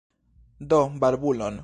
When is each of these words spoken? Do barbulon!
Do 0.71 0.81
barbulon! 1.03 1.57